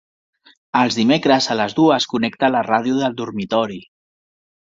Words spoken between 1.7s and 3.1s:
dues connecta la ràdio